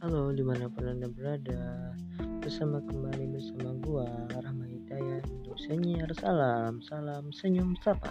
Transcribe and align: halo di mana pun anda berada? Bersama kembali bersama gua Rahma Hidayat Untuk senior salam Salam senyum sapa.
halo 0.00 0.32
di 0.32 0.40
mana 0.40 0.64
pun 0.72 0.88
anda 0.88 1.12
berada? 1.12 1.92
Bersama 2.40 2.80
kembali 2.88 3.36
bersama 3.36 3.76
gua 3.84 4.08
Rahma 4.32 4.64
Hidayat 4.64 5.28
Untuk 5.28 5.60
senior 5.60 6.08
salam 6.16 6.80
Salam 6.80 7.28
senyum 7.28 7.76
sapa. 7.84 8.08